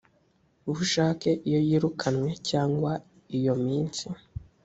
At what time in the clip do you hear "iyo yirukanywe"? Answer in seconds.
1.47-2.29